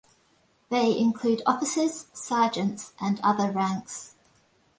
[0.71, 4.15] They include officers, sergeants and other ranks.